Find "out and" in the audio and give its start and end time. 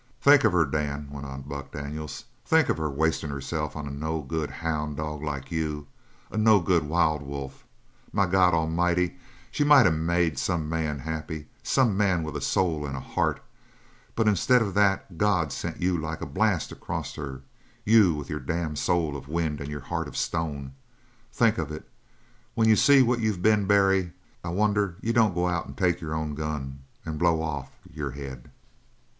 25.47-25.77